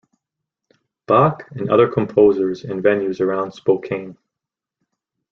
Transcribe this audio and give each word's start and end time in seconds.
Bach 1.05 1.47
and 1.51 1.69
other 1.69 1.87
composers 1.87 2.63
in 2.63 2.81
venues 2.81 3.21
around 3.21 3.51
Spokane. 3.53 4.17